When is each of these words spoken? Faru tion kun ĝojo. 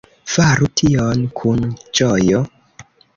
Faru 0.35 0.69
tion 0.79 1.21
kun 1.41 1.61
ĝojo. 1.99 2.41